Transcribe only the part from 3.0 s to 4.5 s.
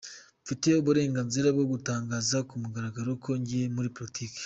ko ngiye muri politike’.